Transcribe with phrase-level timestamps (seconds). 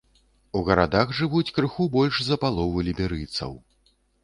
[0.59, 3.57] У гарадах жывуць крыху больш за палову ліберыйцаў.